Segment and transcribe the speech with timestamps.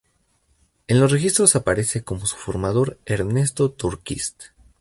[0.87, 4.45] En los registros aparece como su formador Ernesto Tornquist.